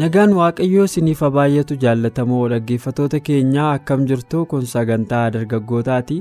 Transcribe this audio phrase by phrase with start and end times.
[0.00, 6.18] Nagaan waaqayyoo isiniif haa baay'atu jaallatamoo dhaggeeffatoota keenyaa akkam jirtu kun sagantaa dargaggootaati.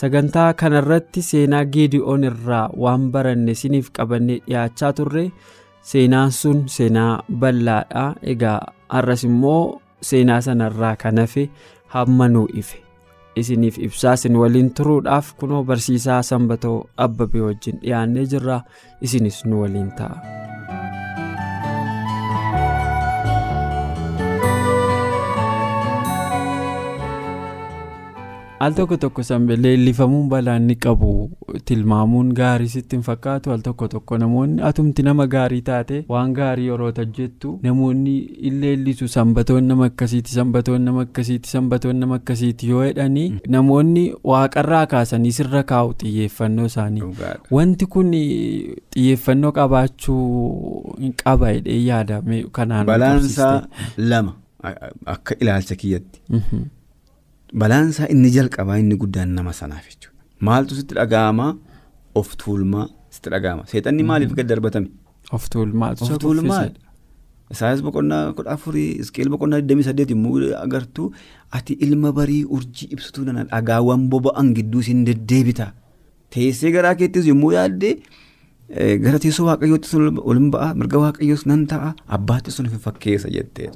[0.00, 5.24] Sagantaa kanarratti seenaa geedi'oon irraa waan baranne isiniif qabannee dhiyaachaa turre.
[5.92, 7.12] Seenaan sun seenaa
[7.44, 8.58] bal'aadha egaa
[8.94, 11.48] har'as immoo seenaa sanarraa kan hafe
[11.96, 12.78] hamma nuu ife.
[13.40, 18.60] Isiniif ibsaa isin waliin turuudhaaf kunoo barsiisaa sanbatoo abbabee wajjin dhiyaannee jirra.
[19.00, 20.49] Isinis nu waliin ta'a.
[28.60, 29.22] Al tokko tokko
[29.64, 31.30] leellifamuun balaan ni qabu.
[31.64, 33.50] Tilmaamuun gaarii sitti hin fakkaatu.
[33.52, 38.16] Al tokko tokko namoonni atumti nama gaarii taate waan gaarii yeroo hojjettu namoonni
[38.50, 42.68] illeellisu sanbatoon nama akkasiiti sanbatoon nama akkasiiti sanbatoon nama akkasiiti.
[42.70, 47.02] Yoo jedhanii namoonni waaqarraa kaasanii sirra kaa'u xiyyeeffannoo isaanii.
[47.58, 48.10] Wanti kun
[48.94, 52.86] xiyyeeffannoo qabaachuu qaba jedhee yaadame kanaan.
[52.86, 53.54] balaansaa
[53.96, 54.36] lama
[55.06, 56.20] akka ilaalcha kiyyatti.
[57.54, 60.14] Balaansaa inni jalqabaa inni guddaan nama sanaaf jechuudha.
[60.40, 61.56] Maaltu sitti dhaga'amaa
[62.14, 63.66] of tuulmaa sitti dhaga'ama.
[63.70, 64.88] Seexanni maaliif gad darbatame?
[65.32, 66.68] Of tuulmaatu Of tuulmaa.
[67.50, 71.10] Isaanis boqonnaa kudha afurii isqeel boqonnaa 28 immoo agartuu
[71.58, 75.72] ati ilma barii urjii ibsituu nana dhagaawwan boba'an gidduu siin deddeebita.
[76.30, 77.96] Teessee garaa keettis yommuu yaadde
[79.04, 83.70] gara teessoo waaqayyootti ol ba'a mirga waaqayyoos nan ta'a abbaatti sun hin fakkeessa jettee.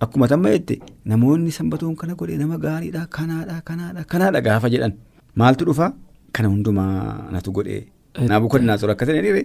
[0.00, 4.92] Akkuma tamma jette namoonni sanbatoon kana godhe nama gaariidha kanaadha kanaadha kanaadha gaafa jedhan.
[5.36, 5.92] Maaltu dhufa?
[6.32, 7.86] Kana hundumaa natu godhe.
[8.30, 9.42] Naabukodinaatsor akka ta'e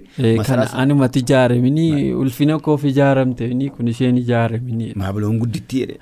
[0.48, 4.94] Kana anumatti ijaaramini ulfina koof ijaaramte kun isheen ijaaramini.
[4.96, 6.00] Baabiloon guddittii jedhe.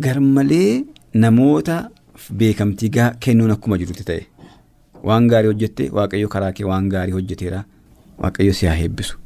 [0.00, 1.90] Garmalee namoota
[2.38, 4.26] beekamtii kennuun akkuma jirutti ta'e.
[5.04, 7.64] Waan gaarii hojjette waaqayyo karaa kee waan gaarii hojjeteera
[8.18, 9.18] waaqayyo si haa eebbisu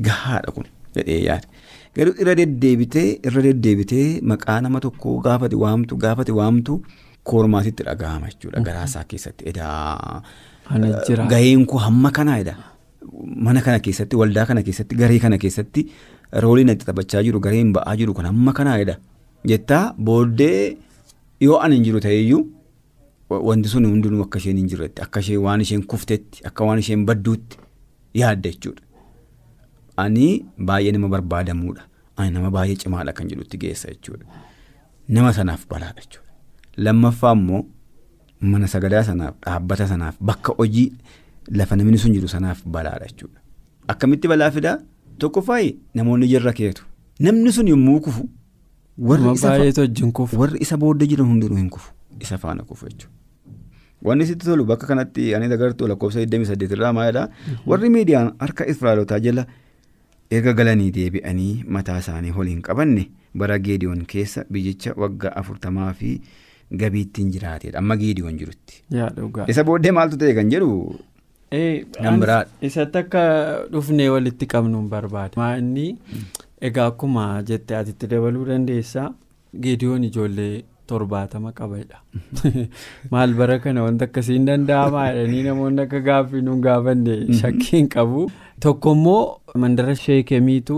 [0.00, 1.46] gahaadha kun jedhee yaade.
[1.98, 6.80] Garuu irra deddeebitee irra deddeebitee maqaa nama tokkoo gaafate waamtu gaafate waamtu
[7.30, 8.60] koormaatitti dhaga'ama jechuudha.
[8.68, 10.22] Garaasaa keessatti edaa
[11.32, 12.54] gaheen koo hamma kanaa edha
[13.46, 15.86] mana kana keessatti waldaa kana keessatti garee kana keessatti
[16.44, 18.96] rooliin itti taphachaa jiru gareen ba'aa jiru kun hamma kanaa edha
[19.52, 20.76] jettaa booddee
[21.46, 22.42] yoo ani hin jiru ta'eyyuu
[23.50, 27.06] wanti sun hundinuu akka isheen hin jirretti akka isheen waan isheen kuftetti akka waan isheen
[27.10, 27.58] badduutti
[28.20, 28.82] yaadda jechuudha.
[30.04, 30.26] Ani
[30.70, 31.82] baay'ee nama barbaadamuudha.
[32.16, 34.24] Ani nama baay'ee cimaadha kan jedhutti geessa jechuudha.
[35.16, 36.30] Nama sanaaf balaadha jechuudha.
[36.86, 37.62] Lammaffaa immoo
[38.52, 40.88] mana sagadaa sanaaf dhaabbata sanaaf bakka hojii
[41.60, 43.40] lafa namni sun jiru sanaaf balaadha jechuudha.
[43.94, 44.78] Akkamitti balaa fidaa
[45.18, 45.60] tokkoffaa
[45.94, 46.84] namoonni jirra keetu.
[47.20, 48.28] Namni sun yommuu kufu
[48.98, 51.92] warri isa booddee jiran hundinuu hin kufu.
[52.20, 53.14] Isa faana kufu jechuudha.
[54.02, 57.28] Wanni sitti tolu bakka kanatti ani agartuu lakkoofsa 28 irraa maalidhaa
[57.66, 59.46] warri miidiyaan harka Israa'elotaa jala.
[60.36, 63.04] Erga galanii deebi'anii mataa isaanii waliin qabanne
[63.42, 66.10] bara geediyoon keessa biyyicha waggaa afurtamaa fi
[66.82, 68.82] gabiittiin jiraateedha amma geediyoon jirutti.
[69.52, 70.98] isa booddee maaltu ta'e kan jedhu.
[72.70, 73.22] isatti akka
[73.72, 75.36] dhufnee walitti qabnu hin barbaade.
[75.58, 75.86] inni
[76.70, 79.08] egaa akkuma jette atitti dabaluu dandeessaa
[79.66, 81.98] geediyoon ijoollee torbaatama qabadha.
[83.14, 88.26] maal bara kana wanta akkasii hin danda'amaa jedhanii namoonni akka gaaffii nuun gaafanne shakkiin qabu.
[88.66, 89.22] tokko immoo
[89.64, 90.76] mandara sheekemiitu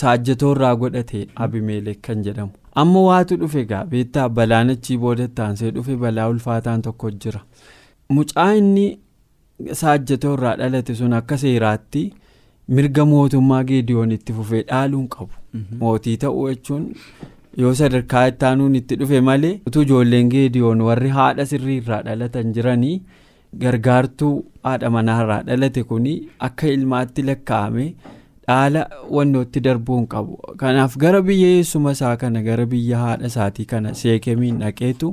[0.00, 5.70] saajjatoo irraa godhate abimeelek kan jedhamu amma waatu dhufe egaa beektaa balaan achii boodatti aansee
[5.78, 7.40] dhufe balaa ulfaataan tokko jira
[8.18, 8.86] mucaa inni
[9.80, 12.02] saajjatoo irraa dhalate sun akka seeraatti
[12.78, 15.34] mirga mootummaa geediyoon itti fufee dhaaluun qabu
[15.82, 16.86] mootii ta'uu jechuun
[17.62, 22.52] yoo sadarkaa itti aanuun itti dhufe malee utuu ijoolleen geediyoon warri haadha sirrii irraa dhalatan
[22.58, 23.00] jiranii.
[23.62, 24.34] gargaartuu
[24.66, 26.04] haadha manaarraa dhalate kun
[26.48, 27.86] akka ilmaatti lakkaa'ame
[28.48, 28.82] dhaala
[29.16, 34.58] wannootti darbuun qabu kanaaf gara biyya eessuma isaa kana gara biyya haadha isaatii kana sheekemiin
[34.62, 35.10] dhaqeetu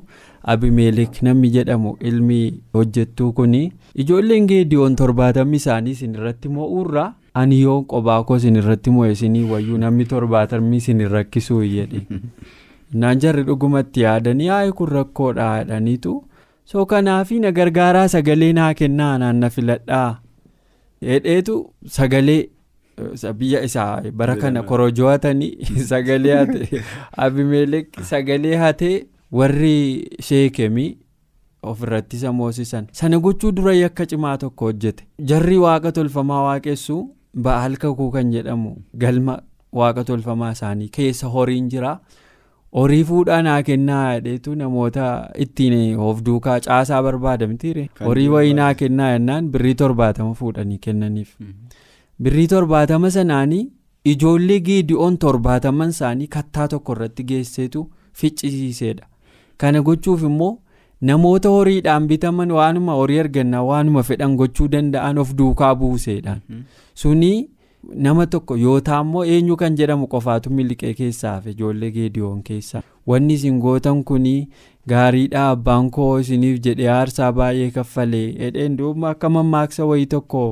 [0.53, 2.39] abimeelek namni jedhamu ilmi
[2.79, 3.55] hojjettuu kun
[4.03, 7.09] ijoolleen geediyoon torbaatamni isaanii isin irratti mo'uurraa
[7.41, 12.01] ani yoo qobaa koo isin irratti mo'e isinii wayyuu namni torbaatamni isin rakkisuu jedhe
[13.03, 16.13] naan jarri dhugumatti yaadanii haa'e kun rakkoodha jedhaniitu.
[16.69, 20.19] so kanaafi na gargaaraa sagalee naa kennaa naan na filadhaa?
[21.09, 21.53] Hedheetu
[21.97, 22.39] sagalee
[23.39, 25.51] biyya isaa bara kana korojoo hatanii
[25.91, 26.81] sagalee hate
[27.25, 28.95] abimeelek sagalee hatee
[29.31, 29.75] warri
[30.29, 30.89] sheekemii
[31.71, 35.03] ofirratti isa moosisan sana gochuu dura yakka cimaa tokko hojjete.
[35.31, 36.97] Jarri waaqa tolfamaa waaqessu
[37.45, 38.71] ba'aal kakuu kan jedhamu
[39.03, 39.35] galma
[39.79, 41.91] waaqa tolfamaa isaanii keessa horiin jira
[42.77, 45.07] horii fuudhaa naa kennaa jedheetu namoota
[45.45, 47.89] ittiin of duukaa caasaa barbaadamtiire.
[48.07, 51.35] Horii wayii naa kennaa jennaan birrii torbaatama fuudhanii kennaniif.
[52.23, 53.63] birrii torbaatama sanaanii
[54.11, 57.83] ijoollee geedi'oon torbaataman isaanii kattaa tokko irratti geesseetu
[58.21, 59.05] ficcisiisedha
[59.63, 60.53] kana gochuuf immoo
[61.01, 66.41] namoota horiidhaan bitaman waanuma horii argannaa waanuma fedhan gochuu danda'an of duukaa buuseedhaan
[67.01, 67.31] suni
[68.05, 73.59] nama tokko yoo taammoo eenyu kan jedhamu qofaatu miliqee keessaaf ijoollee geedi'oon keessa wanni isin
[73.65, 74.47] gootan kunii
[74.93, 80.43] gaariidhaa abbaan koo isiniif jedhee aarsaa baay'ee kaffalee hedheen duuba akka mammaaksa wayii tokko.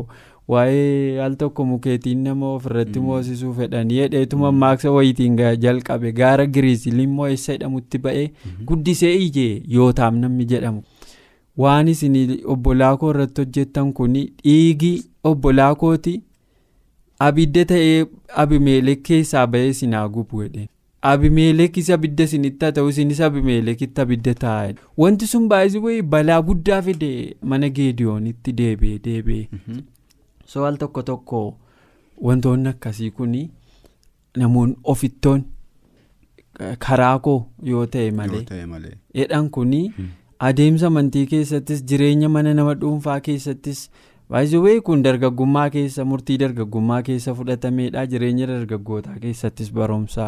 [0.53, 7.27] Waa'ee al tokko mukeetiin nama ofirratti moosisuu fedhanii hedheetu mammaaksa wayitiin jalqabe gaara giriisil immoo
[7.36, 8.27] eessa jedhamutti ba'ee
[8.71, 10.83] guddisee ijee yootaam namni jedhamu
[11.63, 12.15] waan isin
[12.57, 14.13] obbolaa koo irratti hojjettan kun
[14.44, 14.94] dhiigi
[15.31, 16.15] obbolaa kooti
[17.30, 18.06] abidda ta'ee
[18.45, 20.69] abimeelek keessaa ba'ee sinaa gubu jedheen
[21.13, 24.71] abimeelekis abidda isinitti haa ta'u isinis abimeelekitti abidda taa'e
[25.03, 27.12] wanti sun baay'ee balaa guddaa fide
[27.51, 29.48] mana geediyoonitti deebi'ee deebi'ee.
[30.53, 31.42] So al tokko tokko
[32.30, 33.36] wantoonni akkasii kun
[34.38, 35.44] namoonni ofittoon
[36.88, 37.38] karaa koo
[37.69, 38.44] yoo ta'e malee
[39.19, 39.71] jedhan kun
[40.50, 43.81] adeemsa amantii keessattis jireenya mana nama dhuunfaa keessattis
[44.33, 50.27] baay'ee kun dargaggummaa keessa murtii dargaggummaa keessa fudhatameedha jireenya dargaggootaa keessattis barumsa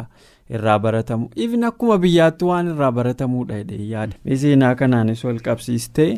[0.60, 6.12] irraa baratamu ifin akkuma biyyaatti waan irraa baratamuudha jedhee yaada seenaa kanaanis wal qabsiistee.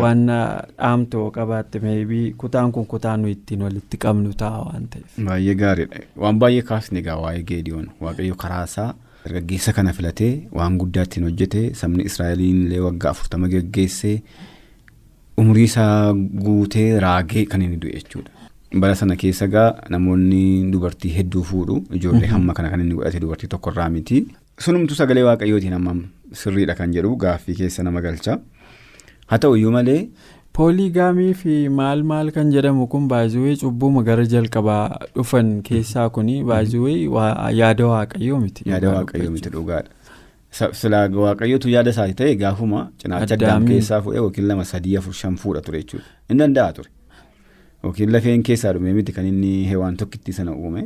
[0.00, 5.18] Waan dhaamtoo qabaatte meebii kutaan kun kutaan nuyi ittiin walitti qabnu ta'a waan ta'eef.
[5.28, 6.00] Baay'ee gaariidha.
[6.24, 8.88] Waan baay'ee kaasne egaa waa'ee geediyoon waaqayyo karaa isaa
[9.24, 14.16] dargaggeessa kana filatee waan guddaa ittiin hojjete sabni Israa'eliin illee waggaa afurtama geggeessee
[15.42, 16.14] umurii isaa
[16.46, 18.30] guutee raagee kan inni du'e jechuudha.
[18.82, 20.42] Bara sana keessa egaa namoonni
[20.72, 24.24] dubartii hedduu fuudhu ijoollee hamma kana kan inni godhate dubartii tokkorraa miti.
[24.66, 26.02] Sunumtu sagalee waaqayyootiin hammam
[26.40, 28.38] sirriidha kan jedhu gaaffii keessa nama galcha.
[29.32, 30.00] Haa ta'u iyyuu malee.
[30.56, 34.82] pooligaamii fi maal maal kan jedhamu kun baay'ee cubbuma gara jalqabaa
[35.16, 38.62] dhufan keessaa kun baay'ee yaada waaqayyoo miti.
[38.70, 39.90] yaada waaqayyoo miti dhugaadha.
[40.80, 45.36] silaa waaqayyootu yaada isaati ta'e gaafuma cinaacha addaam keessaa fuudhee yookiin lama sadii afur shan
[45.44, 46.90] fuudha ture jechuudha hin danda'a ture
[47.86, 50.84] yookiin lafeen keessaa dhume miti kan inni hewaan tokkitti sana uume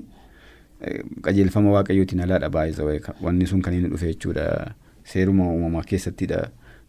[1.29, 4.47] qajeelfama waaqayyootiin alaadha baay'ee wanni sun kan inni dhufe jechuudha
[5.13, 6.41] seeruma uumamaa keessattidha.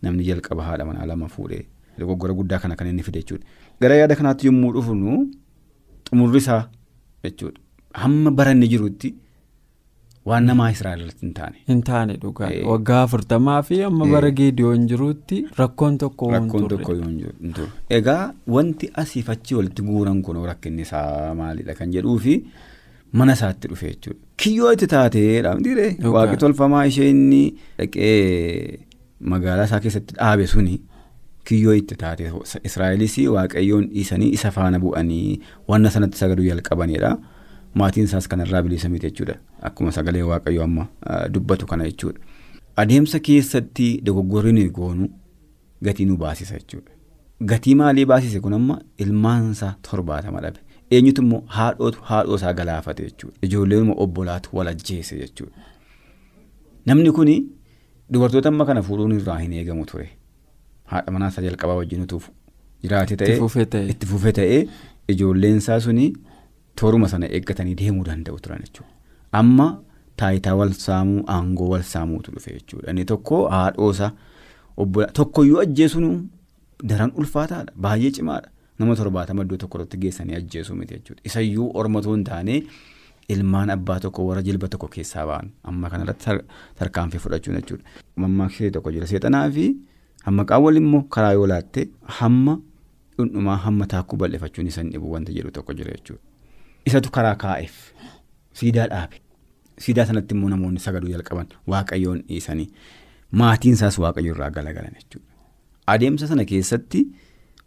[0.04, 1.64] Namni jalqaba haadha manaa lama fuudhee
[2.00, 3.46] dogoggora guddaa kana kan inni fide jechuudha.
[3.82, 5.16] Gara yaada kanaatti yommuu dhufnu
[6.10, 6.62] xumurri isaa
[7.24, 7.60] jechuudha.
[8.04, 9.10] Hamma baranne jirutti
[10.30, 11.58] waan namaa Israa'elirratti hin taane.
[11.72, 17.68] Hin taane dhugaa waggaa afurtamaa fi amma bara geediyoon jirutti rakkoon tokko hin turre.
[18.00, 22.36] Egaa wanti asiif achi walitti guuran kun rakkinni isaa maalidha kan jedhuu fi
[23.20, 24.20] mana isaatti dhufe jechuudha.
[24.38, 25.56] Kiyyoo itti taateedha.
[26.18, 27.42] Waaqi tolfamaa ishee inni
[27.80, 28.86] dhaqee.
[29.20, 30.82] Magaalaa isaa keessatti dhaabe suni
[31.46, 32.32] kiyyoo itti taate.
[32.64, 37.18] Israa'elis waaqayyoon dhiisanii isa faana bu'anii wanna sanatti sagaduu jalqabanidha
[37.76, 39.36] maatiin isaas kanarraa bilisa miti jechuudha.
[39.62, 40.88] Akkuma sagalee waaqayyoo amma
[41.34, 42.20] dubbatu kana jechuudha.
[42.76, 45.10] Adeemsa keessatti dogoggorri nuyi goonu
[45.84, 46.92] gatii nu baasisa jechuudha.
[47.46, 50.60] Gatii maalii baasise kun amma ilmaansaa torbaatama dhabe
[50.92, 53.38] eenyutu immoo haadhootu haadhoo isaa galaafate jechuudha.
[53.42, 55.56] Ijoolleen obbolaatu wal ajjeese jechuudha.
[56.86, 57.46] Namni kuni.
[58.12, 60.08] Dubartoota amma kana fuudhuun irraa hin eegamu ture.
[60.92, 62.30] Haadha manaa isaa jalqabaa wajjin utuuf
[62.84, 63.36] jiraate ta'ee
[63.94, 64.62] itti fufee ta'ee
[65.14, 66.08] ijoolleen isaa suni
[66.82, 68.92] tooruma sana eeggatanii deemuu danda'u turan jechuudha.
[69.42, 69.68] Amma
[70.22, 72.90] taayitaa wal saamuu aangoo wal saamuutu dhufe jechuudha.
[72.92, 74.12] Inni tokko haadhoosa
[74.78, 76.30] obbola tokkoyyuu ajjeesuun
[76.94, 78.50] daran ulfaataadha baay'ee cimaadha.
[78.80, 81.22] Nama torbaatama iddoo tokko irratti geessanii ajjeesuu miti jechuudha.
[81.30, 82.64] Isayyuu ormatoo hin taane
[83.36, 86.36] ilmaan abbaa tokko warra jilba tokko keessaa ba'an amma kanarratti
[86.80, 87.84] tarkaanfii fudhachuun jechuudha.
[88.16, 89.66] Mammaakshee tokko jira seexanaa fi
[90.26, 91.88] hamma qaawwal immoo karaa yoo laatte
[92.20, 92.58] hamma
[93.18, 96.22] dhundhumaa hamma taakkuu bal'ifachuun isa hin dhibu wanti jedhu tokko jira jechuudha.
[96.92, 97.76] Isatu karaa kaa'eef
[98.62, 99.18] siidaa dhaabe.
[99.86, 102.68] Siidaa sanatti immoo namoonni sagaduu jalqaban waaqayyoon dhiisanii
[103.42, 105.28] maatiin isaas waaqayyo irraa galagalan jechuudha.
[105.88, 107.00] Adeemsa sana keessatti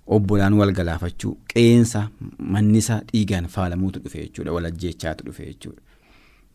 [0.07, 2.09] obbolaan wal galaafachuu qeensa
[2.57, 5.81] mannisaa dhiigaan faalamuutu dhufe jechuudha wal ajjeechaatu dhufe jechuudha.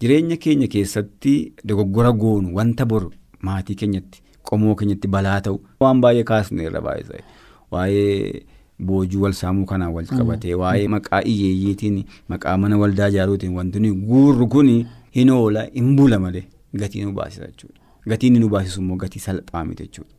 [0.01, 6.23] Jireenya keenya keessatti dogoggora goonu wanta boru maatii keenyatti qomoo keenyatti balaa ta'u waan baay'ee
[6.31, 7.23] kaasne irra baay'ee
[7.71, 8.43] waa'ee
[8.89, 11.97] boojuu wal saamuu kanaan wal qabatee waa'ee maqaa iyyeeyyiitiin
[12.33, 14.69] maqaa mana waldaa ijaaruutiin wanti nuyi guurru kun
[15.17, 16.43] hin oola hin bula malee
[16.83, 17.79] gatii nu baasisa jechuudha.
[18.09, 20.13] Gatiin nu baasisu immoo gatii salphaa miti jechuudha.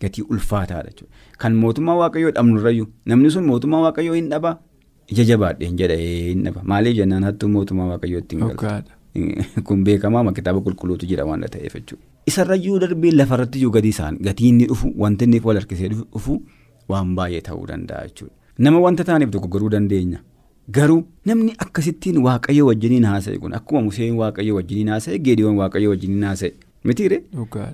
[0.00, 1.12] Gatii ulfaataadha jechuudha.
[1.38, 4.56] Kan mootummaa waaqayyoo dhabnurrayyuu namni sun mootummaa waaqayyoo hin dhaba
[5.12, 8.80] ija jabaadheen jedha hin dhaba maaliif jennaan hattuu mootummaa waaqayyootti galu.
[9.66, 12.04] Kun beekamaa kitaaba qulqulluutu jira waan ta'eef jechuudha.
[12.30, 16.36] Isarrayyuu darbee lafarratti iyyuu gadi isaan gatii inni dhufu wanti inni wal harkisee dhufu
[16.88, 18.34] waan baay'ee ta'uu danda'a jechuudha.
[18.58, 20.20] Nama wanta taaneef dogoggoruu dandeenya.
[20.70, 26.26] Garuu namni akkasittiin waaqayyo wajjiniin haasa'e kun akkuma Museen waaqayyo wajjiniin haasa'e Geediyoon waaqayyo wajjiniin
[26.30, 26.52] haasa'e
[26.84, 27.22] mitiire.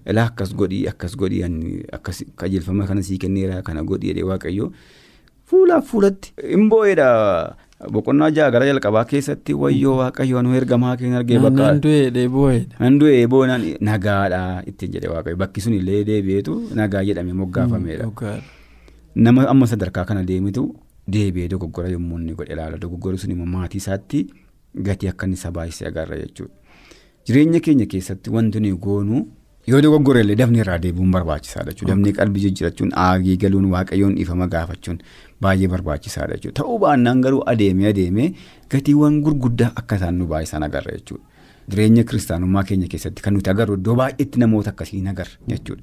[0.06, 4.72] Ilaa akkas godhii akkas godhii akkas qajeelfama kana sii kenneera kana godhii jedhee waaqayyo
[5.50, 7.56] fuulaaf fuulatti hin boo'eedha.
[7.92, 11.64] Boqonnaa ja'a gara jalqabaa keessatti wayyoo waaqayyo nu ergamaa keenya argee bakka.
[11.70, 12.76] Handu'ee boo'eedha.
[12.80, 14.40] Handu'ee boo'naan nagaadha
[14.72, 18.08] ittiin jedhe waaqayyo bakki sun illee deebi'eetu nagaa jedhamee moggaafameedha.
[19.14, 20.64] Nama amma sadarkaa kana deemitu
[21.12, 24.26] deebi'ee dogoggora yommuu inni godhe ilaala dogoggorri sun immoo maatii isaatti
[24.88, 26.54] gatii akka inni sabaayisee agarra jechuudha.
[27.26, 29.26] Jireenya keenya keessatti wanti nuyi goonu
[29.66, 31.94] yoo dogoggora illee dafnee irraa deebi'uun barbaachisaadha jechuudha.
[31.94, 34.98] Dafnee qalbii jijjiirachuun aagii galuun waaqayyoon dhiifama gaafachuun
[35.42, 36.62] baay'ee barbaachisaadha jechuudha.
[36.62, 38.28] Ta'uu baannaan garuu adeemee adeemee
[38.70, 41.24] gatiiwwan gurguddaa akka isaan nu baay'isan agarra jechuudha.
[41.70, 45.82] Jireenya kiristaanummaa keenya keessatti kan nuti agarru iddoo baay'eetti namoota akkasii hin agarra jechuudha.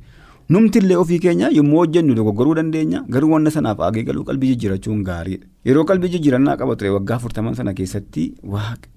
[0.50, 5.04] Numti illee ofii keenya yommuu hojjennu dogoggoruu dandeenya garuu wanta sanaaf aagee galuu qalbii jijjiirachuun
[5.10, 5.46] gaariidha.
[5.68, 8.26] Yeroo qalbii jijjiirannaa qaba ture waggaa afurtaman sana keessatti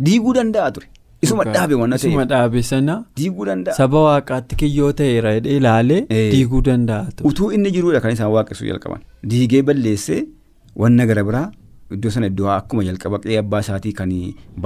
[0.09, 0.87] diiguu danda'a ture.
[1.23, 2.05] Isuma dhaabe waan ta'eef.
[2.11, 3.75] Isuma dhaabe sana diiguu danda'a.
[3.81, 6.01] Saba waaqaatti kiyyoo ta'eera jedhee ilaalee
[6.33, 7.07] diiguu danda'a.
[7.31, 9.01] Utuu inni jiruudha kan isaan waaqessuu jalqaban.
[9.31, 10.27] Diigee balleessee
[10.77, 11.47] wanna gara biraa
[11.97, 14.11] iddoo sana iddoo akkuma jalqaba qe'ee abbaa isaatii kan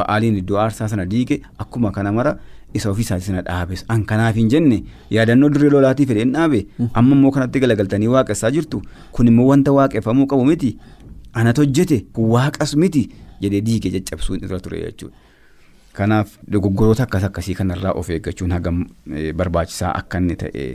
[0.00, 2.32] ba'aaliin iddoo aarsaa sana diige akkuma kana mara
[2.74, 4.82] isa ofii isaatii sana dhaabes an kanaaf hin jenne
[5.16, 8.80] yaadannoo dirree lolaatii fedheen dhaabe amma immoo kanatti galagaltanii waaqessaa jirtu
[9.12, 10.70] kun immoo wanta waaqeffamuu qabu miti
[11.42, 13.02] anatu hojjete kun waaqas miti
[13.44, 15.14] jedhee diigee caccabsuun irra ture jechuudha.
[15.92, 18.84] Kanaaf dogoggoroota akkas akkasii kanarraa of eeggachuun hagam
[19.36, 20.66] barbaachisaa akka inni ta'e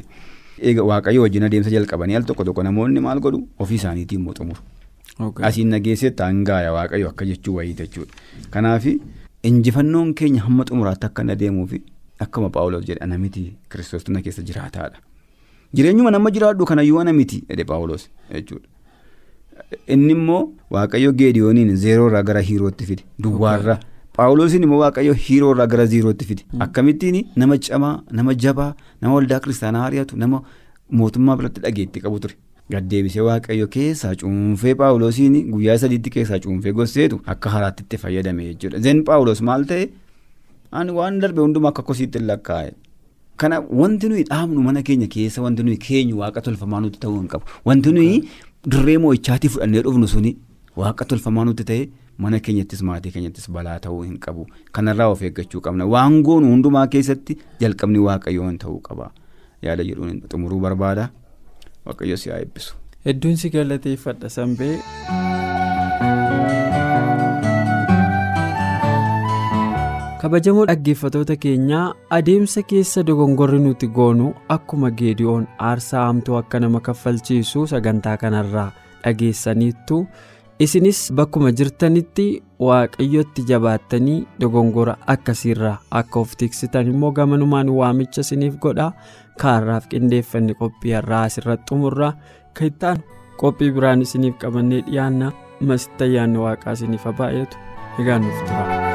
[0.69, 4.61] eega waaqayyo wajjin adeemsa jalqabanii al tokko tokko namoonni maal godhu ofii isaaniitiin immoo xumuru.
[5.49, 8.13] Asiin nageessee taangaaya waaqayyo akka jechuu wayii jechuudha.
[8.51, 8.85] Kanaaf
[9.43, 11.73] injifannoon keenya hamma xumuraatti akka inni adeemuuf
[12.27, 14.97] akkuma Paawulos jedhe ana miti kiristoos na keessa jiraataadha.
[15.73, 18.67] Jireenyuma nama jiraadhu kanayyuu ana miti jedhe Paawulos jechuudha.
[19.87, 23.79] Inni immoo waaqayyo geediyooniin zeeroorraa gara hiirootti fide duwwaarraa.
[24.17, 28.67] Paawulosiin immoo waaqayyo hiiroorraa gara ziirootti fide akkamittiin nama camaa nama jabaa
[29.01, 30.39] nama waldaa kiristaanaa ari'atu nama
[30.99, 32.35] mootummaa biratti dhageetti qabu ture.
[32.73, 38.79] Gaddeebisee waaqayyo keessaa cuunfee Paawulosiin guyyaa sadiitti keessaa cuunfee gosseetu akka haraatti itti fayyadame jechuudha.
[38.87, 39.89] Zeen Paawulos maal ta'e
[40.71, 42.71] ani waan darbe hundumaa akka kosiitti lakkaa'e.
[43.43, 47.27] Kana wanti nuyi dhaabnu mana keenya keessa wanti nuyi keenyu waaqa tolfamaa nuti ta'uu hin
[47.35, 47.45] qabu.
[47.65, 48.23] Wanti nuyi
[48.71, 50.35] dirree moo'ichaatii fudhannee dhufnu suni
[50.83, 51.83] waaqa tolfamaa nuti ta'e.
[52.23, 54.45] Mana keenyattis maatii keenyattis balaa ta'uu hin qabu
[54.77, 59.11] kanarraa of eeggachuu qabna waan goonu hundumaa keessatti jalqabni waaqayyoon ta'uu qaba
[59.67, 61.09] yaada jedhuun xumuruu barbaada
[61.85, 62.75] waaqayyo si haa eebbisu.
[63.05, 64.75] Hedduun si galateeffadha sanbee.
[70.21, 71.85] kabajamoo dhaggeeffatoota keenyaa
[72.17, 78.69] adeemsa keessa dogongorri nuti goonu akkuma geediyoon aarsaa hamtuu akka nama kaffalchiisu sagantaa kanarraa
[79.03, 79.97] dhageessaniittu.
[80.59, 82.25] Isinis bakkuma jirtanitti
[82.59, 88.87] waaqayyotti jabaattanii dogongora akkasiirraa akka of tiksitan immoo gamanumaan waamicha isiniif godha
[89.43, 92.13] kaarraaf qindeeffanne qophii har'aa asirratti xumurra
[92.59, 93.03] kan
[93.41, 95.31] qophii biraan isiniif qabannee dhiyaanna
[95.61, 97.57] masitti ayyaanni waaqaa isiniif baay'atu
[97.99, 98.94] egaa nuuf tura.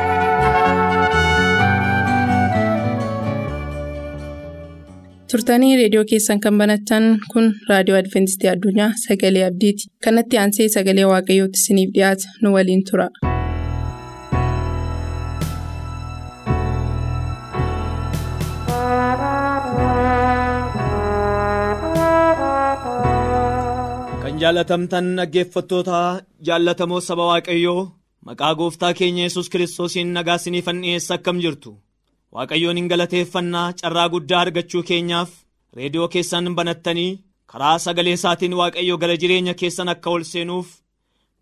[5.30, 11.62] Turtanii reediyoo keessan kan banatan kun raadiyoo adventistii addunyaa sagalee abdiiti kanatti aansee sagalee waaqayyootti
[11.64, 13.08] isiniif dhiyaata nu waliin tura.
[24.22, 25.98] kan jaalatamtan dhaggeeffattoota
[26.48, 27.82] jaallatamoo saba waaqayyoo
[28.26, 31.70] maqaa gooftaa keenya yesus kiristoosiin nagaa isiniifan dhiyeessa akkam jirtu.
[32.36, 35.30] Waaqayyoon hin galateeffannaa carraa guddaa argachuu keenyaaf
[35.78, 37.10] reediyoo keessan banattanii
[37.52, 40.68] karaa sagalee isaatiin waaqayyo gara jireenya keessan akka ol seenuuf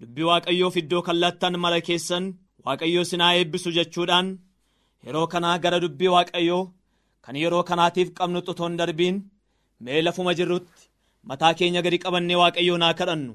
[0.00, 2.28] dubbii waaqayyoof iddoo kallattan mara keessan
[2.66, 4.30] waaqayyo sinaa eebbisu jechuudhaan
[5.06, 6.62] yeroo kanaa gara dubbii waaqayyoo
[7.24, 9.20] kan yeroo kanaatiif qabnu xutoon darbiin
[9.84, 10.88] mee lafuma jirrutti
[11.28, 13.34] mataa keenya gadi qabannee waaqayyoon haa kadhannu.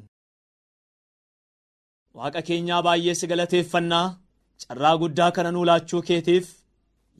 [2.17, 4.05] waaqa keenyaa baay'ee si galateeffannaa
[4.63, 5.65] carraa guddaa kana nuu
[6.09, 6.62] keetiif.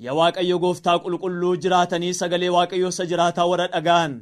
[0.06, 4.14] Yaa waaqayyo gooftaa qulqulluu jiraatanii sagalee waaqayyo isa jiraataa warra dhaga'an.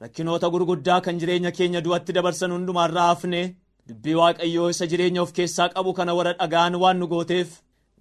[0.00, 3.42] Rakkinoota gurguddaa kan jireenya keenya du'atti dabarsan hundumaarraa hafne
[3.88, 7.48] dubbii waaqayyoo isa jireenya of keessaa qabu kana warra dhagaan waan nu gooteef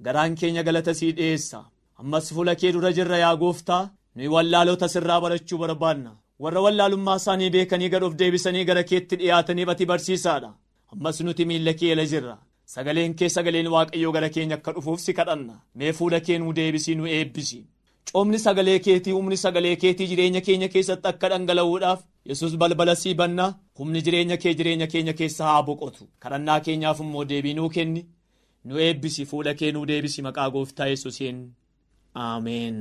[0.06, 1.60] garaan keenya galata sii dhiyeessa
[2.02, 3.84] ammas fuula kee dura jirra yaa gooftaa
[4.16, 6.12] nuyi wallaalota sirraa barachuu barbaanna
[6.44, 10.52] warra wallaalummaa isaanii beekanii gad of deebisanii gara keetti dhiyaatanii bati barsiisaadha
[10.94, 12.36] ammas nuti miilla kee jala jirra
[12.74, 15.56] sagaleen kee sagaleen waaqayyoo gara keenya akka dhufuuf si kadhanna.
[15.76, 17.60] Mee fuula kee nu deebisii nu eebbisi.
[18.12, 23.46] Coomni sagalee keetii humni sagalee keetii jireenya keenya keessatti akka dhangala'uudhaaf yesus balbala sii banna.
[23.80, 26.08] Humni jireenya kee jireenya keenya keessa haa boqotu.
[26.20, 28.06] Kadhannaa keenyaaf immoo deebii nuu kenni.
[28.66, 30.22] Nu eebbisi fuula kee nuu deebisi.
[30.28, 31.42] Maqaa gooftaa yesuusiin.
[32.16, 32.80] Aameen.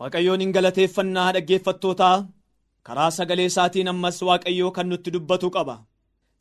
[0.00, 2.16] waaqayyoon hin galateeffannaa dhaggeeffattootaa.
[2.86, 5.74] Karaa sagalee isaatiin ammas waaqayyoo kan nutti dubbatu qaba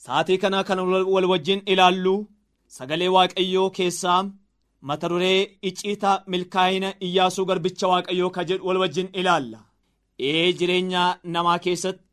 [0.06, 0.80] sa'aatii kana kan
[1.13, 2.16] wal wajjin ilaallu
[2.77, 4.20] sagalee waaqayyoo keessaa
[4.88, 5.39] mata duree
[5.70, 9.60] icciita milkaa'ina iyyaasuu garbicha waaqayyoo ka jedhu wal wajjin ilaalla.
[10.27, 12.04] Ee jireenya namaa keessatti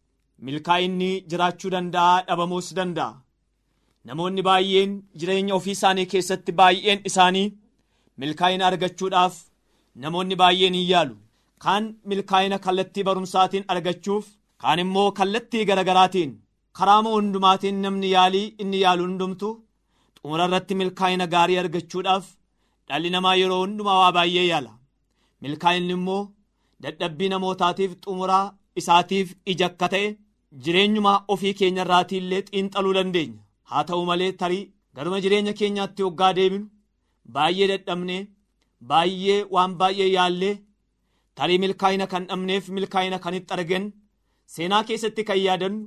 [0.47, 3.12] milkaa'inni jiraachuu danda'a dhabamuus danda'a.
[4.09, 7.53] Namoonni baay'een jireenya ofii isaanii keessatti baay'een isaanii
[8.21, 9.35] milkaa'ina argachuudhaaf
[10.03, 11.17] namoonni baay'een hin yaalu
[11.64, 14.26] kaan milkaa'ina kallattii barumsaatiin argachuuf
[14.62, 16.33] kaan immoo kallattii garagaraatiin
[16.78, 19.49] karaama hundumaatiin namni yaalii inni yaalu hundumtu
[20.19, 22.26] xumura irratti milkaa'ina gaarii argachuudhaaf
[22.88, 24.73] dhalli namaa yeroo hundumaa waa baay'ee yaala.
[25.43, 26.23] Milkaa'inni immoo
[26.83, 28.45] dadhabbii namootaatiif xumuraa
[28.81, 30.07] isaatiif ija akka ta'e
[30.64, 33.40] jireenyuma ofii keenya irraatii illee xiinxaluu dandeenya.
[33.71, 34.64] Haa ta'u malee tarii
[34.97, 36.66] garuma jireenya keenyaatti hoggaa deebinu
[37.35, 38.23] baay'ee dadhabnee
[38.90, 40.54] baay'ee waan baay'ee yaallee
[41.38, 43.85] tarii milkaa'ina kan dhabneef milkaa'ina kan itti argan
[44.54, 45.83] seenaa keessatti kan yaadannu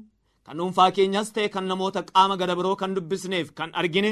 [0.48, 4.12] kan dhuunfaa keenyas ta'e kan namoota qaama gara biroo kan dubbisneef kan argine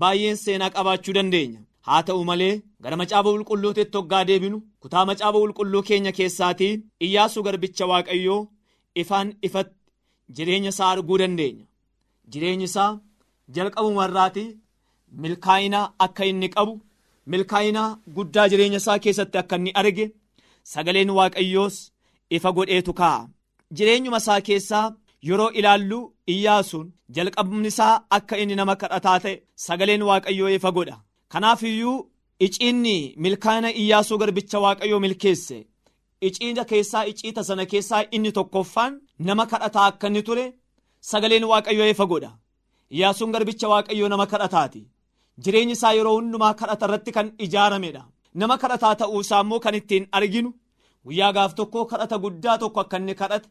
[0.00, 1.60] baay'een seenaa qabaachuu dandeenya.
[1.86, 6.74] Haa ta'u malee gara macaafa qulqulluutitti hoggaa deebinu kutaa macaafa qulqulluu keenya keessaatii
[7.06, 8.40] iyyaasuu garbicha waaqayyoo
[9.02, 9.74] ifaan ifatti
[10.36, 11.64] jireenya isaa arguu dandeenya.
[12.32, 12.90] Jireenyi isaa
[13.54, 14.48] jalqabumarraatii
[15.22, 16.74] milkaa'ina akka inni qabu
[17.32, 17.82] milkaa'ina
[18.16, 20.06] guddaa jireenya isaa keessatti akka inni arge
[20.72, 21.76] sagaleen waaqayyoos
[22.36, 23.28] ifa godheetu kaa'a
[23.76, 24.86] jireenyuma isaa keessaa
[25.28, 25.98] yeroo ilaallu
[26.32, 29.34] iyyaasuun jalqabni isaa akka inni nama kadhataa ta'e
[29.66, 30.96] sagaleen waaqayyoo ifa godha.
[31.32, 31.96] Kanaaf iyyuu
[32.46, 35.58] iciinni milkaa'ina iyyaasuu garbicha waaqayyoo milkeesse
[36.26, 38.92] iciita keessaa iciita sana keessaa inni tokkoffaan
[39.26, 40.44] nama kadhataa akka inni ture
[41.10, 42.30] sagaleen waaqayyoo ifa godha.
[42.94, 44.82] Iyyaasuun garbicha waaqayyoo nama kadhataati
[45.44, 48.02] jireenyi isaa yeroo hundumaa kadhata irratti kan ijaaramedha.
[48.40, 50.50] Nama kadhataa ta'uu isaa immoo kan ittiin arginu.
[51.06, 53.48] Guyyaa gaaf tokko kadhata guddaa tokko akka inni kadhate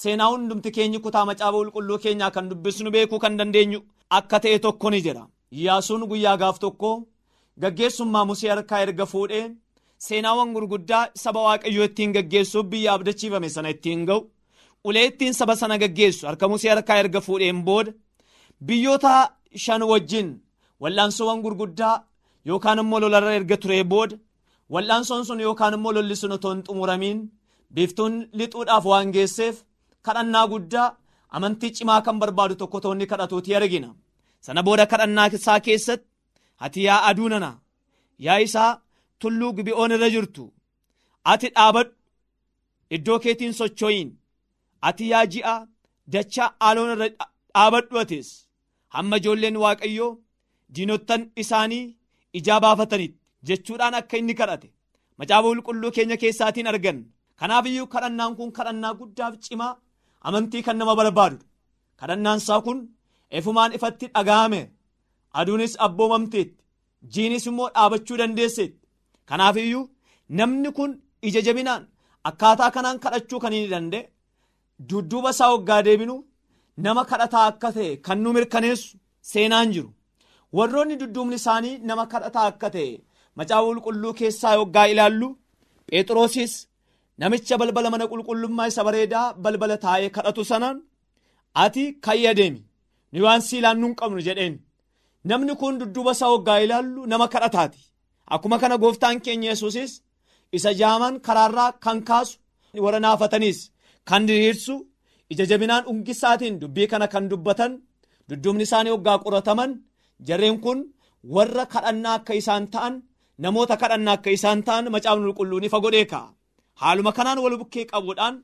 [0.00, 3.80] seenaa hundumti keenyi kutaa macaafa qulqulluu keenyaa kan dubbisnu beekuu kan dandeenyu
[4.18, 5.22] akka ta'e tokko ni jira.
[5.56, 6.90] Iyyaasuun guyyaa gaaf tokko
[7.62, 9.46] gaggeessummaa musee harkaa erga fuudhee
[10.06, 14.20] seenaawwan gurguddaa saba waaqayyoo ittiin gaggeessuuf biyya abdachiifame sana ittiin ga'u
[14.88, 17.92] ulee ittiin saba sana gaggeessu harka musee harkaa erga fuudheen booda
[18.66, 19.12] biyyoota
[19.64, 20.28] shan wajjin
[20.82, 21.96] wal'aansoowwan gurguddaa
[22.48, 24.16] yookaan immoo lolarra erga turee booda
[24.72, 27.18] wal'aansoon sun yookaan immoo lolli sun otoo hin xumuramiin
[27.74, 29.56] biiftuun lixuudhaaf waan geesseef
[30.06, 30.88] kadhannaa guddaa
[31.36, 33.90] amantii cimaa kan barbaadu tokko toonni kadhatuuti argina.
[34.44, 36.08] Sana booda kadhannaa isaa keessatti
[36.64, 37.50] ati yaa aduu nana
[38.26, 38.70] yaa isaa
[39.20, 40.44] tulluu gibi'oon irra jirtu
[41.32, 41.92] ati dhaabadhu
[42.96, 44.10] iddoo keetiin socho'iin
[44.88, 45.54] ati yaa ji'a
[46.12, 48.28] dachaa aaloon irra dhaabadhu atis.
[48.94, 50.12] Hamma ijoolleen waaqayyoo
[50.74, 51.84] diinottan isaanii
[52.38, 54.68] ijaa baafatanitti jechuudhaan akka inni kadhate.
[55.18, 56.98] Macaafa qulqulluu keenya keessaatiin argan
[57.40, 59.78] kanaaf iyyuu kadhannaan kun kadhannaa guddaaf cimaa
[60.26, 61.46] amantii kan nama barbaadudha
[62.00, 62.78] kadhannaan isaa kun
[63.36, 64.60] efumaan ifatti dhaga'ame.
[65.38, 66.62] Aduunis abboomamteetti
[67.12, 68.78] jiinis immoo dhaabachuu dandeesseetti.
[69.28, 69.90] Kanaaf iyyuu
[70.38, 70.90] namni kun
[71.26, 71.82] ija jabinaan
[72.28, 74.02] akkaataa kanaan kadhachuu kan inni danda'e
[74.88, 76.16] dudduuba isaa waggaa deebinu
[76.84, 78.96] nama kadhataa akka ta'e kan nu mirkaneessu
[79.30, 79.90] seenaan jiru.
[80.56, 83.00] Warroonni dudduubni isaanii nama kadhataa akka ta'e
[83.36, 85.28] macaafa qulqulluu keessaa waggaa ilaallu
[85.88, 86.52] phexrosis
[87.20, 90.76] namicha balbala mana qulqullummaa isa bareedaa balbala taa'ee kadhatu sanaan
[91.64, 92.60] ati ka'ii adeemi
[93.12, 94.54] nu waan si ilaannu hin qabnu jedheen.
[95.28, 97.80] Namni kun dudduuba isaa waggaa ilaallu nama kadhataati.
[98.34, 99.92] Akkuma kana gooftaan keenya yesuusis
[100.56, 102.34] isa jaaman karaarraa kan kaasu
[102.84, 103.58] warra naafataniis
[104.08, 104.74] kan diriirsu
[105.32, 107.72] ija jabinaan ungisaatiin dubbii kana kan dubbatan
[108.28, 109.70] dudduubni isaanii waggaa qorataman
[110.26, 110.78] jarreen kun
[111.34, 112.94] warra kadhannaa akka isaan ta'an
[113.42, 116.28] namoota kadhannaa akka isaan ta'an macaafni qulqulluun ifa godhee ka'a
[116.80, 118.34] haaluma kanaan wal bukkee qabuudhaan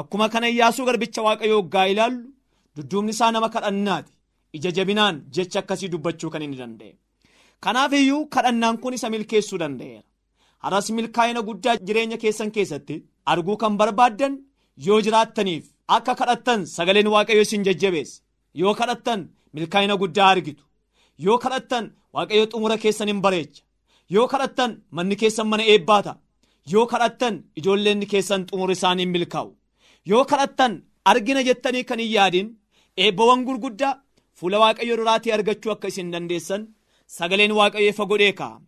[0.00, 2.22] akkuma kana iyyaasuu garbicha waaqayyoo waggaa ilaallu
[2.76, 4.12] dudduubni isaa nama kadhannaati.
[4.56, 6.92] Ija jabinaan jecha akkasii dubbachuu kan inni danda'e.
[7.64, 10.02] Kanaaf iyyuu kadhannaan kun isa milkeessuu danda'eera.
[10.64, 12.96] Haras milkaa'ina guddaa jireenya keessan keessatti
[13.32, 14.34] arguu kan barbaaddan
[14.86, 15.64] yoo jiraattaniif
[15.96, 18.22] akka kadhattan sagaleen waaqayyo isin jajjabeessa
[18.60, 19.20] yoo kadhattan
[19.54, 20.64] milkaa'ina guddaa argitu
[21.24, 23.62] yoo kadhattan waaqayyo xumura keessan hin bareecha
[24.14, 26.16] yoo kadhattan manni keessan mana eebbaa ta'a
[26.72, 29.50] yoo kadhattan ijoolleen keessan xumura isaanii hin milkaa'u.
[30.10, 30.72] Yoo kadhattan
[31.10, 32.48] argina jettanii kan hin yaadin
[33.04, 33.94] eebbawwan gurguddaa
[34.38, 36.62] fuula waaqayyo duraatii argachuu akka isin dandeessan
[37.16, 38.60] sagaleen waaqayyo ifa godhee kaa'a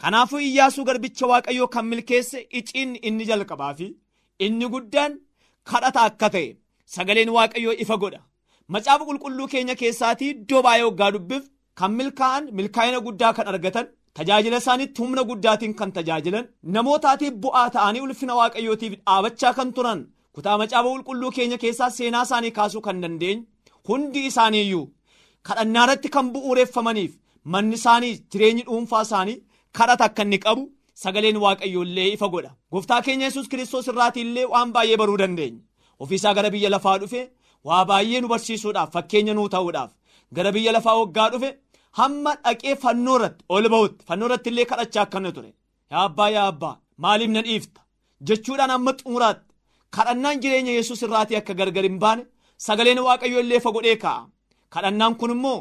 [0.00, 3.86] kanaafuu iyyaasuu garbicha waaqayyoo kan milkeesse iciin inni jalqabaa fi
[4.46, 5.12] inni guddaan
[5.70, 6.48] kadhata akka ta'e
[6.94, 8.20] sagaleen waaqayyoo ifa godha.
[8.72, 11.44] Macaafa qulqulluu keenya keessaatii iddoo baay'ee waggaa dubbif
[11.78, 13.86] kan milkaa'an milkaa'ina guddaa kan argatan
[14.18, 20.00] tajaajila isaaniitti humna guddaatiin kan tajaajilan namootaatiif bu'aa ta'anii ulfina waaqayyootiif dhaabachaa kan turan
[20.34, 23.44] kutaa macaafa qulqulluu keenya keessaa seenaa isaanii kaasuu kan dandeenyu
[23.88, 24.84] hundi isaaniiyyuu
[25.48, 27.12] kadhannaa irratti kan bu'uureffamaniif
[27.54, 29.38] manni isaanii jireenyi dhuunfaa isaanii
[29.78, 30.64] kadhata akka inni qabu
[31.02, 32.50] sagaleen waaqayyoollee ifa godha.
[32.72, 35.60] Gooftaa keenya yesus kiristoos irraatii illee waan baay'ee baruu dandeenya.
[36.02, 37.22] Ofiisaa gara biyya lafaa dhufe
[37.68, 39.90] waa baay'ee nu barsiisuudhaaf fakkeenya nuu ta'uudhaaf.
[40.36, 41.50] Gara biyya lafaa waggaa dhufe
[41.98, 45.50] hamma dhaqee fannoo irratti ol ba'utti fannoo irratti illee kadhachaa akkana ture.
[45.90, 47.80] Yaa abbaa yaa abbaa maaliif na dhiifta?
[48.26, 49.54] Jechuudhaan hamma xumuraatti
[49.96, 52.22] kadhannaan jireenya yesus irraatii akka gargar hin baane
[52.66, 54.28] sagaleen waaqayyo illee ifa godhee kaa'a
[54.74, 55.58] kadhannaan kun immoo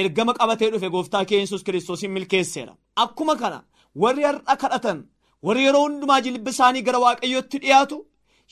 [0.00, 2.72] ergama qabatee dhufe gooftaa keenya yesus kiristoosiin milkeesseera.
[3.02, 3.58] Akkuma kana
[4.02, 4.98] warri har'a kadhatan
[5.46, 7.96] warri yeroo hundumaa jilbi isaanii gara waaqayyootti dhiyaatu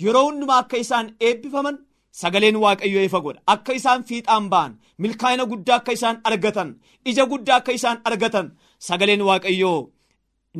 [0.04, 1.76] yeroo hundumaa akka isaan eebbifaman
[2.20, 3.40] sagaleen waaqayyoo ifa godha.
[3.52, 4.72] Akka isaan fiixaan ba'an
[5.02, 6.70] milkaa'ina guddaa akka isaan argatan
[7.10, 8.46] ija guddaa akka isaan argatan
[8.88, 9.80] sagaleen waaqayyoo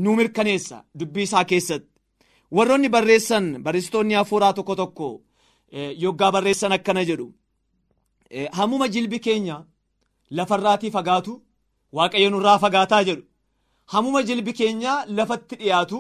[0.03, 0.77] nu mirkaneessa.
[0.99, 1.89] Dubbii isaa keessatti.
[2.57, 5.09] Warroonni barreessan barreessitoonni hafuuraa tokko tokko
[6.05, 7.27] yoggaa barreessan akkana jedhu.
[8.57, 9.57] Hammuma jilbi keenya
[10.37, 11.33] lafarraatii fagaatu
[11.97, 13.23] waaqayyo nurraa fagaataa jedhu.
[13.93, 15.99] Hammuma jilbi keenya lafatti dhiyaatu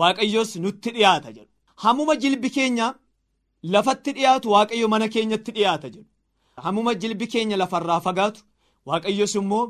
[0.00, 1.50] waaqayyos nutti dhiyaata jedhu.
[1.82, 2.86] Hammuma jilbi keenya
[3.62, 6.06] lafatti dhiyaatu waaqayyo mana keenyatti dhiyaata jedhu.
[6.64, 8.40] Hammuma jilbi keenya lafarraa fagaatu
[8.88, 9.64] waaqayyos immoo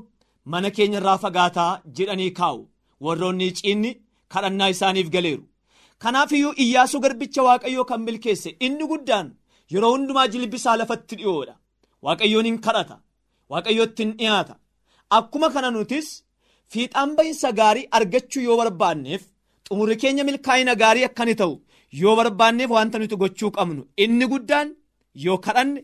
[0.53, 2.61] mana keenya irraa fagaataa jedhanii kaa'u.
[3.05, 3.91] Warroonni ciinni
[4.33, 5.45] kadhannaa isaaniif galeeru.
[6.03, 9.29] Kanaaf iyyuu iyyaasuu garbicha waaqayyoo kan milkeesse inni guddaan
[9.73, 11.55] yeroo hundumaa jilbi isaa lafatti dhiyoodha
[12.07, 12.97] waaqayyoon hin kadhata
[13.51, 14.55] waaqayyootti hin dhiyaata.
[15.17, 16.09] Akkuma kana nutis
[16.73, 19.23] fiixaan bahinsa gaarii argachuu yoo barbaanneef
[19.69, 21.55] xumurri keenya milkaa'ina gaarii akka inni ta'u
[22.01, 24.69] yoo barbaanneef wanta nuti gochuu qabnu inni guddaan
[25.25, 25.81] yoo kadhanne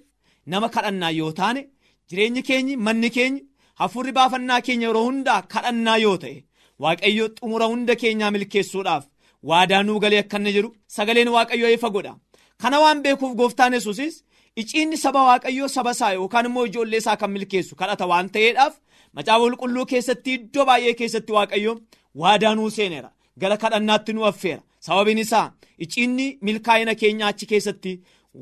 [0.50, 1.62] nama kadhannaa yoo taane
[2.08, 3.40] jireenyi keenyi manni keenyi
[3.80, 6.36] hafuurri baafannaa keenya yeroo hundaa kadhannaa yoo ta'e
[6.82, 9.04] waaqayyo xumura hunda keenyaa milkeessuudhaaf
[9.48, 12.14] waadaa nuu galee akka inni jiru sagaleen waaqayyoo ifa godha?
[12.60, 14.14] Kana waan beekuuf gooftaan yesuusis
[14.60, 18.74] iciinni saba waaqayyoo saba isaa yookaan immoo ijoollee isaa kan milkeessu kadhata waan ta'eedhaaf
[19.16, 21.72] macaafa qulqulluu keessatti iddoo baay'ee keessatti waaqayyo
[22.20, 23.10] waadaa nuu seeneera.
[23.40, 25.52] Gara kadhannaatti nu affeera sababiin isaa
[25.84, 27.92] iciinni milkaa'ina keenya achi keessatti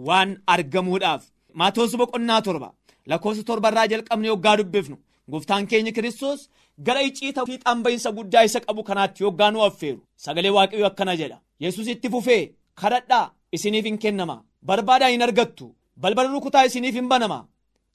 [0.07, 1.22] waan argamuudhaaf.
[1.61, 2.68] Maatoos boqonnaa torba.
[3.11, 4.96] Lakkoofsa torbarraa jalqabne yoggaa dubbifnu.
[5.31, 6.40] Gooftaan keenya kiristoos
[6.87, 10.00] gara iciita fiixaan bahinsa guddaa isa qabu kanaatti yoggaa nu affeeru.
[10.24, 11.38] Sagalee waaqayyo akkana jedha.
[11.64, 12.42] Yesus itti fufee
[12.81, 14.37] kadhadhaa isiniif hin kennama.
[14.68, 15.66] Barbaadaa hin argattu.
[16.02, 17.38] Balbala rukutaa isiniif hin banama.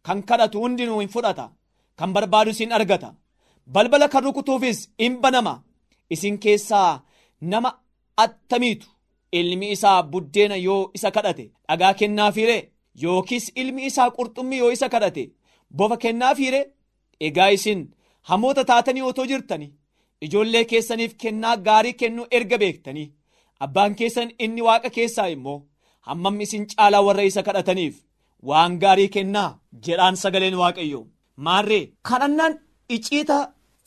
[0.05, 1.45] Kan kadhatu hundinuu hin fudhata.
[1.99, 3.09] Kan barbaadu isin argata.
[3.73, 5.53] Balbala kan rukutuufis hin banama.
[6.13, 7.01] Isin keessaa
[7.51, 7.69] nama
[8.23, 8.87] attamiitu
[9.39, 12.57] ilmi isaa buddeena yoo isa kadhate dhagaa kennaafiire
[13.03, 15.23] yookiis ilmi isaa qurxummii yoo isa kadhate
[15.77, 16.61] bofa kennaafiire
[17.27, 17.81] egaa isin
[18.29, 19.67] hamoota taatanii otoo jirtani
[20.27, 23.11] ijoollee keessaniif kennaa gaarii kennuu erga beektanii
[23.65, 25.59] abbaan keessan inni waaqa keessaa immoo
[26.09, 27.95] hammam isin caalaa warra isa kadhataniif
[28.49, 29.49] waan gaarii kennaa
[29.85, 31.01] jedhaan sagaleen waaqayyo
[31.45, 32.59] maarree kadhannaan
[32.95, 33.37] iciita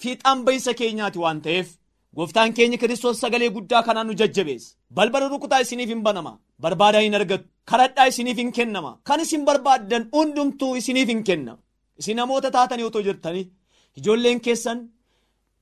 [0.02, 1.68] fiixaan bahinsa keenyaati waan ta'eef
[2.16, 4.74] gooftaan keenya kiristoos sagalee guddaa kanaan nu jajjabeessa.
[4.96, 10.08] Balbala rukutaa isiniif hin banama barbaadaa hin argattu kadhadhaa isiniif hin kennama kan isin barbaaddan
[10.14, 11.60] hundumtuu isiniif hin kennama
[12.00, 13.46] isin namoota taatanii otoo jirtanii
[13.98, 14.78] ijoolleen keessan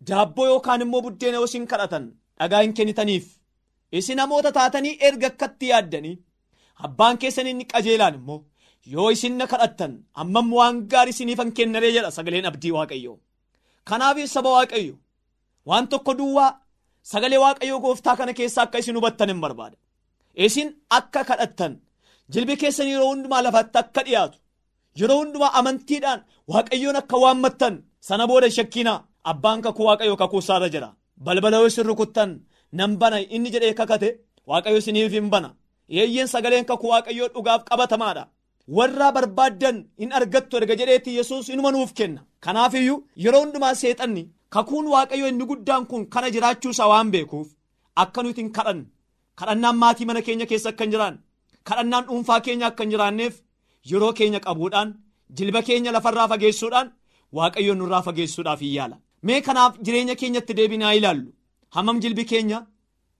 [0.09, 2.05] daabboo yookaan immoo buddeena yoo isin kadhatan
[2.39, 3.27] dhagaa hin kennitaniif.
[3.99, 6.17] Isin namoota taatanii erga akkatti yaaddanii
[6.87, 8.39] abbaan keessan inni qajeelaan immoo
[8.95, 13.15] yoo isin na kadhattan ammam waan gaarii isiniif hin kennaree jedha sagaleen abdii waaqayyo
[13.89, 14.95] kanaaf saba waaqayyo
[15.69, 16.51] waan tokko duwwaa
[17.13, 19.77] sagalee waaqayyoo gooftaa kana keessaa akka isin hubattan hin barbaada
[20.47, 21.73] isin akka kadhattan
[22.33, 24.39] jilbi keessan yeroo hundumaa lafatti akka dhiyaatu
[25.01, 26.21] yeroo hundumaa amantiidhaan
[26.53, 27.75] waaqayyoon akka waammattan
[28.09, 28.99] sana booda shakkiinaa
[29.31, 30.89] abbaan kakuu waaqayyoo kakuu isaarra jira.
[31.25, 32.31] Balbala isin rukuttan
[32.79, 33.19] nan bana.
[33.35, 34.09] Inni jedhee kakate
[34.51, 35.49] waaqayyo isiniif hin bana.
[36.01, 38.25] Eeyyeen sagaleen kakuu waaqayyoo dhugaaf qabatamaadha.
[38.77, 42.21] Warra barbaaddan hin argattu erga jedheetti yesuus inuma nuuf kenna.
[42.45, 44.23] Kanaafiyyuu yeroo hundumaa seexanni
[44.55, 47.49] kakuun waaqayyo inni guddaan kun kana jiraachuu isaa waan beekuuf
[48.03, 48.87] akka nuti hin kadhanne
[49.39, 51.19] kadhannaan maatii mana keenya keessa akka hin jiraanne
[51.71, 53.35] kadhannaan dhuunfaa keenya akka hin jiraanneef
[53.91, 54.95] yeroo keenya qabuudhaan
[55.41, 56.93] jilba keenya lafarraa fageessuudhaan
[57.39, 58.97] waaqayyoon nurraa fageessuudhaaf hin yaala.
[59.27, 61.31] Mee kanaaf jireenya keenyatti deebinaa ilaallu.
[61.75, 62.59] Hammam jilbi keenya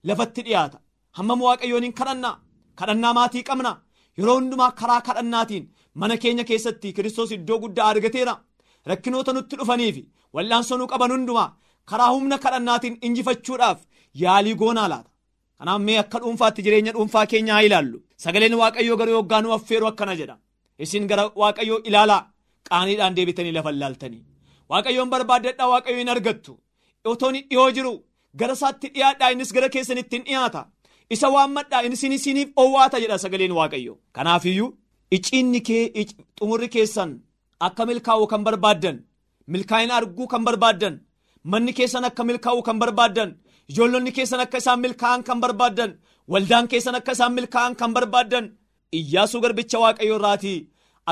[0.09, 0.79] lafatti dhiyaata?
[1.19, 2.37] Hammam waaqayyoon hin kadhannaa?
[2.79, 3.73] Kadhannaa maatii qabna
[4.19, 5.65] yeroo hundumaa karaa kadhannaatiin
[6.01, 8.35] mana keenya keessatti kiristoos iddoo guddaa argateera.
[8.91, 9.93] Rakkinoota nutti dhufanii
[10.35, 11.51] nu qaban hundumaa
[11.91, 13.79] karaa humna kadhannaatiin injifachuudhaaf
[14.15, 15.11] yaalii goonaa laata.
[15.59, 17.99] Kanaaf mee akka dhuunfaatti jireenya dhuunfaa keenyaa ilaallu.
[18.17, 20.37] Sagaleen waaqayyoo garuu yoggaa nu affeeru akkana jedha.
[20.79, 22.23] Isin gara waaqayyoo ilaalaa.
[22.69, 24.25] Qaaniidhaan deebitanii lafa ilaaltanii
[24.71, 26.53] waaqayyoon barbaaddadhaa waaqayyoo hin argattu.
[27.05, 27.95] Otoo inni dhiyoo jiru.
[28.39, 30.67] Gara isaatti dhiyaadhaa innis gara keessanitti hin dhiyaata.
[31.15, 33.97] Isa waammadhaa isin isiniif owwaata jedha sagaleen waaqayyoo.
[34.13, 34.71] Kanaafiyyuu
[35.17, 35.85] icciinni kee
[36.39, 37.11] xumurri keessan
[37.67, 38.99] akka milkaa'u kan barbaaddan
[39.53, 40.95] milkaa'ina arguu kan barbaaddan.
[41.51, 43.31] Manni keessan akka milkaa'u kan barbaaddan.
[43.71, 45.91] Ijoollonni keessan akka isaan milkaa'an kan barbaaddan.
[46.33, 48.45] Waldaan keessan akka isaan milkaa'an kan barbaaddan.
[48.99, 50.59] Iyyaasuu garbicha waaqayyo irraatii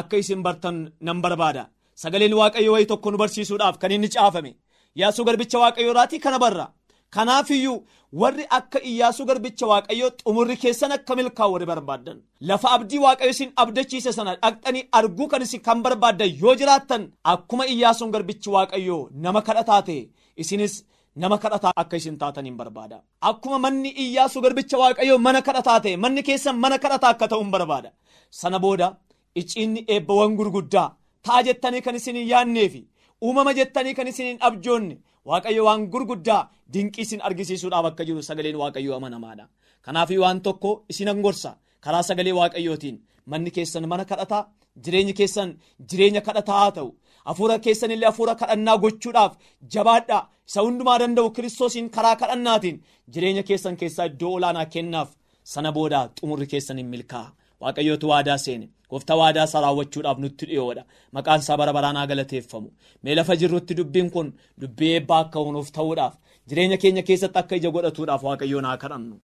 [0.01, 1.63] akka isin bartan nan barbaada.
[2.03, 4.53] Sagaleen waaqayyo wayii tokko nu barsiisuudhaaf kan inni caafame.
[4.97, 6.67] Iyyaasuu garbicha waaqayyo irraatii kana barra
[7.15, 7.79] kanaafiyyuu
[8.21, 12.19] warri akka iyyaasuu garbicha waaqayyo xumurri keessan akka milkaa'u warri barbaaddan.
[12.49, 17.65] Lafa abdii waaqayyo isin abdachiise sana dhaqxanii arguu kan isin kan barbaaddan yoo jiraattan akkuma
[17.73, 20.03] iyyaasuun garbichi waaqayyo nama kadhataa ta'e
[20.43, 20.75] isinis
[21.23, 22.97] nama kadhataa akka isin taatan hin barbaada.
[23.29, 27.51] Akkuma manni iyyaasuu garbicha waaqayyo mana kadhataa ta'e manni keessan mana kadhataa akka ta'u hin
[27.57, 27.91] barbaada.
[28.31, 28.97] Sana booda
[29.41, 30.89] icciinni eebbawwan gurguddaa
[31.27, 32.81] ta'a jettanii kan isin hin yaannee fi
[33.25, 34.95] uumama jettanii kan isin hin abjoonne
[35.29, 39.45] waaqayyo waan gurguddaa dinqii isin argisiisuudhaaf akka jiru sagaleen waaqayyoo amanamaadha.
[39.85, 41.51] Kanaaf waan tokko isinan gorsa.
[41.85, 42.97] Karaa sagalee waaqayyootiin
[43.31, 44.49] manni keessan mana kadhataa
[44.85, 45.51] jireenyi keessan
[45.89, 46.91] jireenya kadhataa haa ta'u.
[47.29, 49.33] Hafuura keessanillee hafuura kadhannaa gochuudhaaf
[49.73, 50.29] jabaadhaa.
[50.49, 55.11] Isa hundumaa danda'u kiristoosiin karaa kadhannaatiin jireenya keessan keessaa iddoo olaanaa kennaaf
[55.53, 58.67] sana booda xumurri keessan hin milkaa'a waaqayyootu waadaa seene.
[58.91, 62.69] Gooftaa waadaa isaa raawwachuudhaaf nutti dhiyoodha maqaan isaa bara baraan haa galateeffamu
[63.03, 64.29] mee lafa jirrutti dubbiin kun
[64.61, 66.15] dubbii eebbaa akka nuuf ta'uudhaaf
[66.49, 69.17] jireenya keenya keessatti akka ija godhatuudhaaf waaqayyoon haa kadhannu.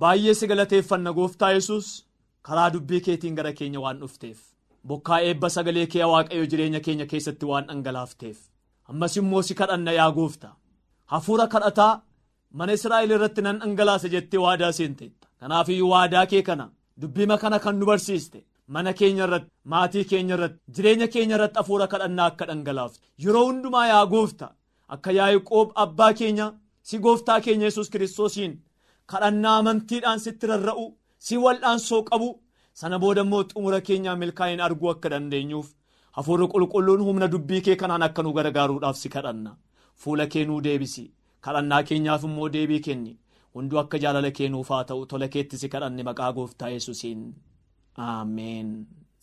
[0.00, 1.86] baay'ee si galateeffanna gooftaa yesus
[2.48, 4.38] karaa dubbii keetiin gara keenya waan dhufteef.
[4.88, 8.38] Bokkaa eebba sagalee kee waaqayyo jireenya keenya keessatti waan dhangalaafteef.
[8.90, 10.50] Ammas immoo si kadhanna yaa goofta
[11.12, 11.92] hafuura kadhataa
[12.58, 16.66] mana israa'el irratti nan dhangalaasa jettee waadaa seenteetta kanaafiyyuu waadaa kee kana
[17.00, 18.38] dubbima kana kan nu barsiiste
[18.74, 23.86] mana keenya irratti maatii keenya irratti jireenya keenya irratti hafuura kadhannaa akka dhangalaafte yeroo hundumaa
[23.92, 24.48] yaa goofta
[24.94, 26.46] akka yaaqoob abbaa keenya
[26.88, 28.54] si gooftaa keenya yesus kiristoosiin
[29.12, 30.86] kadhannaa amantiidhaan sitti rarra'u
[31.26, 32.30] si wal'aansoo qabu
[32.80, 35.68] sana booda immoo xumura keenyaa milkaa'ina arguu akka dandeenyuuf
[36.16, 39.50] hafuurri qulqulluun humna dubbii kee kanaan akka nu gargaaruudhaaf si kadhanna.
[40.00, 41.04] Fuula kee nuu deebisi.
[41.44, 43.12] Kadhannaa keenyaaf immoo deebii kenni
[43.56, 47.20] hunduu akka jaalala keenuuf haa ta'u tola keetti si kadhanne maqaa gooftaa yesuusiin
[48.06, 48.70] ameen.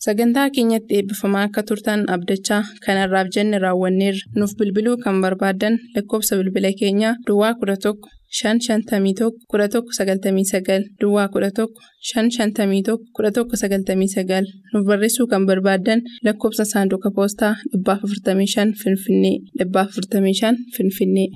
[0.04, 6.72] Sagantaa keenyatti eebbifamaa akka turtan abdachaa kanarraaf jenne raawwanneerra nuuf bilbiluu kan barbaaddan lakkoofsa bilbila
[6.80, 7.94] keenyaa Duwwaa 11
[8.40, 11.68] 551 1199 Duwwaa 11
[12.10, 14.42] 551 1199
[14.72, 21.28] nuuf barreessuu kan barbaaddan lakkoofsa saanduqa poostaa 455 Finfinnee 455 Finfinnee.